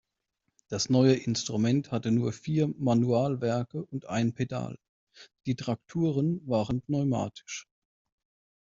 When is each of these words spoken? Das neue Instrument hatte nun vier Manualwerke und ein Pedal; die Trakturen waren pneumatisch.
Das 0.69 0.89
neue 0.89 1.13
Instrument 1.13 1.91
hatte 1.91 2.09
nun 2.09 2.33
vier 2.33 2.69
Manualwerke 2.79 3.85
und 3.85 4.07
ein 4.09 4.33
Pedal; 4.33 4.79
die 5.45 5.53
Trakturen 5.55 6.41
waren 6.47 6.81
pneumatisch. 6.81 7.67